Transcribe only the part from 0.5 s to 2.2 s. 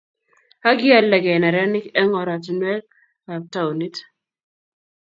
ak kialdagei neranik eng